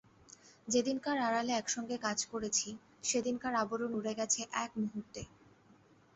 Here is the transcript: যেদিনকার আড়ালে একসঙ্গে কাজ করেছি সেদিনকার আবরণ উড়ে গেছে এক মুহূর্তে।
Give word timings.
যেদিনকার 0.67 1.17
আড়ালে 1.19 1.53
একসঙ্গে 1.55 1.95
কাজ 2.05 2.19
করেছি 2.31 2.69
সেদিনকার 3.03 3.53
আবরণ 3.55 3.91
উড়ে 3.99 4.13
গেছে 4.19 4.41
এক 4.63 4.71
মুহূর্তে। 4.81 5.21